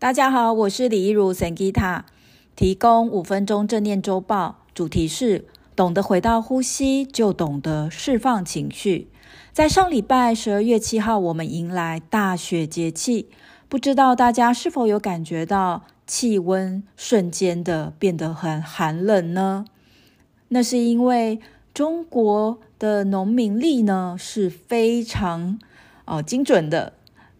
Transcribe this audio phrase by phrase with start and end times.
[0.00, 2.02] 大家好，我是李一如 Sangita，
[2.54, 9.08] 提供五分钟正念周报，主题是懂得回到呼吸，就懂得释放情绪。
[9.52, 13.28] 在上礼拜十二月七号，我们迎来大雪节气，
[13.68, 19.64] 不知道大家是否有感觉到气温瞬间的变得很寒冷呢？
[20.46, 21.40] 那是因为
[21.74, 25.58] 中国的农民历呢是非常
[26.04, 26.92] 哦精准的。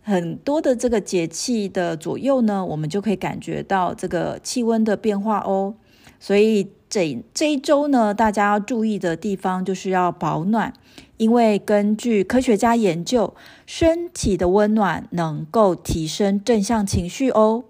[0.09, 5.75] 很多的这个节气的左右呢，我们就可以感觉到这个气温的变化哦。
[6.19, 10.73] 所以这这一周呢，大家要注意的地方就是要保暖，
[11.19, 13.35] 因为根据科学家研究，
[13.67, 17.65] 身体的温暖能够提升正向情绪哦。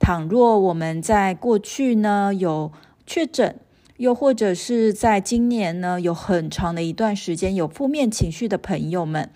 [0.00, 2.72] 倘若我们在过去呢有
[3.06, 3.56] 确诊，
[3.98, 9.28] 又或者是在今年呢有很长的一段时间有负面情绪的朋友们。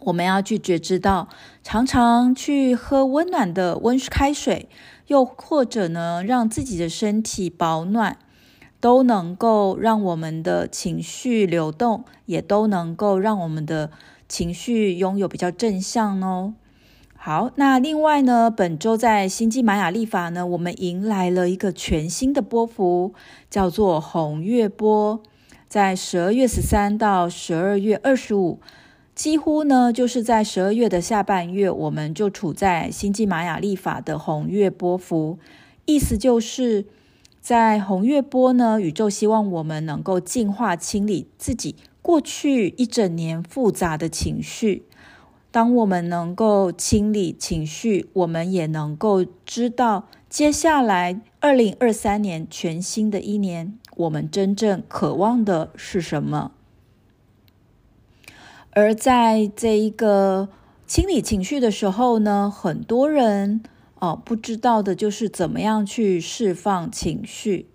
[0.00, 1.28] 我们要去觉知到，
[1.62, 4.68] 常常去喝温暖的温开水，
[5.08, 8.16] 又或者呢，让自己的身体保暖，
[8.80, 13.90] 都能够让我们的情绪流动，也都能够让我们的
[14.28, 16.54] 情绪拥有比较正向哦。
[17.16, 23.12] 好，那另外呢，本周在星际玛雅历法呢，我们迎来了一个全新的波幅，
[23.50, 25.20] 叫做红月波，
[25.68, 28.60] 在十二月十三到十二月二十五。
[29.18, 35.40] 几乎呢，就是在十二月的下半月，我们就处在星际玛雅历法的红月波符，
[35.86, 36.86] 意思就是
[37.40, 44.84] 在红月波呢，宇宙希望我们能够净化、清理自己过去一整年复杂的情绪。
[45.50, 56.52] 当我们能够清理情绪，我们也能够知道接下来二零二三年全新的一年，我们真正渴望的是什么。
[58.78, 60.48] 而在这一个
[60.86, 63.60] 清理情绪的时候呢，很多人
[63.98, 67.68] 哦不知道的就是怎么样去释放情绪。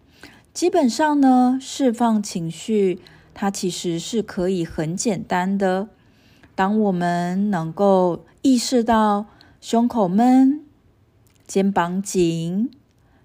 [0.53, 3.01] 基本上呢，释放情绪
[3.33, 5.89] 它其实是可以很简单的。
[6.55, 9.25] 当我们能够意识到
[9.59, 10.63] 胸口闷、
[11.45, 12.71] 肩膀紧、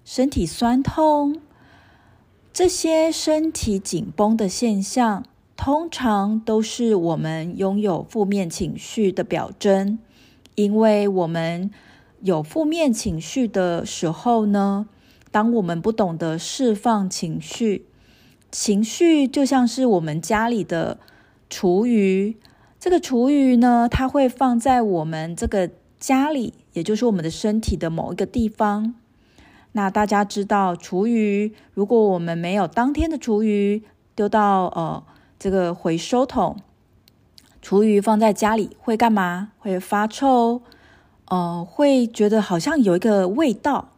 [0.03, 1.39] 身体酸痛
[2.51, 5.23] 这些身体紧绷的现象。
[5.59, 9.99] 通常都是我们拥有负面情绪的表征，
[10.55, 11.69] 因为我们
[12.21, 14.87] 有负面情绪的时候呢，
[15.31, 17.85] 当我们不懂得释放情绪，
[18.49, 20.97] 情绪就像是我们家里的
[21.49, 22.37] 厨余，
[22.79, 28.95] 这个厨余呢，它会放在我们这个家里，也就是我们的身体的某一个地方。
[29.73, 33.83] 那大家知道，厨余如果我们没有当天的厨余
[34.15, 35.03] 丢到呃。
[35.39, 36.57] 这个回收桶，
[37.61, 39.53] 厨余放在家里会干嘛？
[39.57, 40.61] 会发臭，
[41.29, 43.93] 呃，会觉得好像有一个味道，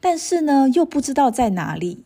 [0.00, 2.02] 但是呢，又不知道在哪里。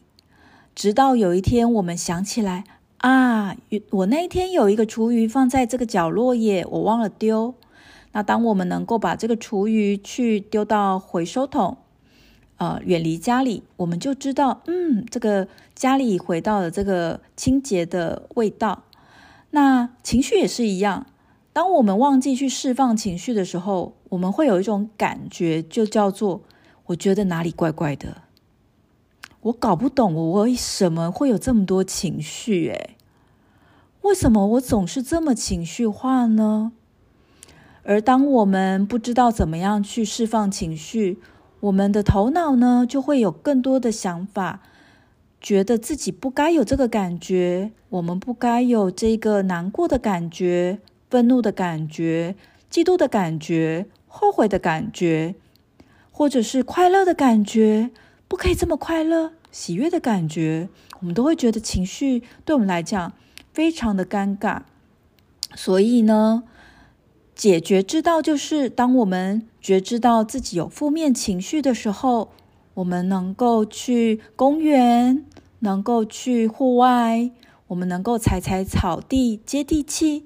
[0.74, 2.64] 直到有一天，我们想起来
[2.98, 3.56] 啊，
[3.92, 7.54] 我那一天有一个厨余放在这个角落耶，我忘了丢。
[8.12, 11.78] 那当我们能够把这个厨余去丢到回收桶，
[12.58, 18.84] 呃，远离家里，我们就知道，嗯，这个家里回到了这个清洁的味道。
[19.50, 21.06] 那情绪也是一样，
[21.52, 26.42] 当我们忘记去释放情绪的时候，我们会有一种感觉，就叫做
[26.86, 28.22] 我觉得哪里怪怪的，
[29.42, 32.96] 我搞不懂我为什么会有这么多情绪，诶，
[34.02, 36.72] 为什么我总是这么情绪化呢？
[37.82, 41.18] 而当我们不知道怎么样去释放情绪，
[41.66, 44.60] 我们的头脑呢，就会有更多的想法，
[45.40, 50.78] 觉得自己不该有这个感觉，我们不该有这个难过的感觉、
[51.10, 52.36] 愤怒的感觉、
[52.70, 55.34] 嫉妒的感觉、后悔的感觉，
[56.12, 57.90] 或者是快乐的感觉，
[58.28, 60.68] 不可以这么快乐、喜悦的感觉，
[61.00, 63.12] 我们都会觉得情绪对我们来讲
[63.52, 64.60] 非常的尴尬。
[65.56, 66.44] 所以呢，
[67.36, 72.30] 解决之道就是，当我们觉知到自己有负面情绪的时候，
[72.72, 75.22] 我们能够去公园，
[75.58, 77.30] 能够去户外，
[77.66, 80.24] 我们能够踩踩草地，接地气。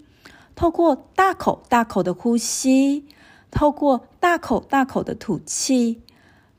[0.54, 3.04] 透过大口大口的呼吸，
[3.50, 6.00] 透过大口大口的吐气，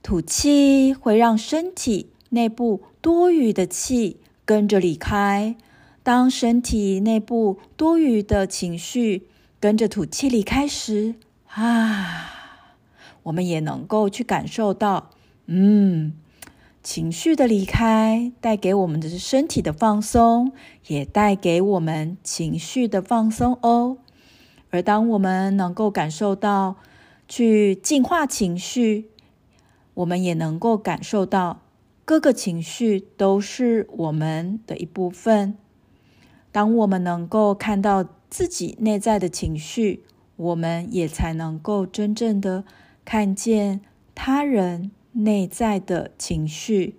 [0.03, 5.56] 吐气会让身体内部多余的气跟着离开。
[6.03, 9.27] 当身体内部多余的情绪，
[9.62, 11.13] 跟着吐气离开时，
[11.50, 12.80] 啊，
[13.22, 15.12] 我们也能够去感受到，
[15.46, 16.13] 嗯，
[16.81, 20.52] 情绪的离开带给我们的是身体的放松，
[20.88, 24.00] 也带给我们情绪的放松哦。
[24.72, 26.78] 而当我们能够感受到
[27.28, 29.12] 去净化情绪，
[29.94, 31.62] 我们也能够感受到
[32.04, 35.56] 各个情绪都是我们的一部分。
[36.52, 40.06] 当我们能够看到自己内在的情绪，
[40.38, 42.63] 我们也才能够真正的
[43.04, 43.81] 看见
[44.16, 46.95] 他人内在的情绪。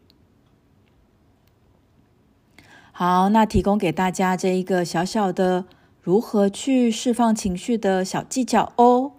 [2.93, 5.64] 好，那提供给大家这一个小小的
[6.02, 9.12] 如何去释放情绪的小技巧哦。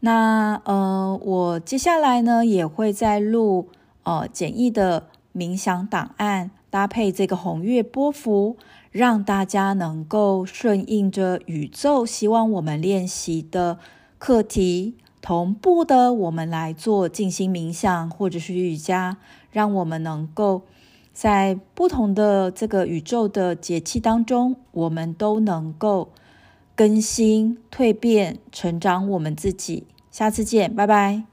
[0.00, 3.68] 那呃，我接下来呢也会再录
[4.02, 8.56] 呃简易的冥想档案，搭配这个红月波符，
[8.94, 13.80] 让大家能够顺应着宇宙希望我们练习的
[14.18, 19.16] 课题，同步的我们来做静心冥想或者是瑜伽，
[19.50, 20.62] 让我们能够。
[21.12, 26.12] 在不同的这个宇宙的节气当中，我们都能够
[26.76, 29.88] 更新、蜕变、成长我们自己。
[30.12, 31.24] 下次见，拜拜。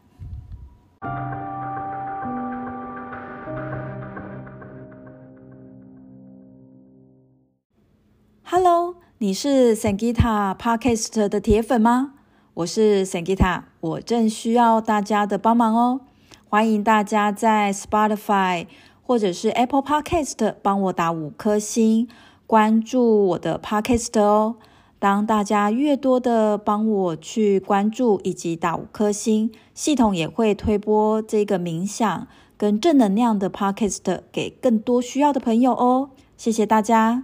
[8.53, 12.15] Hello，你是 Sangeeta Podcast 的铁粉吗？
[12.55, 16.01] 我是 Sangita，我正需要大家的帮忙哦。
[16.49, 18.67] 欢迎大家在 Spotify。
[19.03, 22.09] 或者是 Apple Podcast 帮我打五颗星，
[22.45, 24.57] 关注我的 Podcast 哦。
[24.99, 32.27] 当大家越多的帮我去关注以及打五颗星，系统也会推播这个冥想
[32.57, 36.09] 跟正能量的 Podcast 给更多需要的朋友哦。
[36.35, 37.23] 谢谢大家。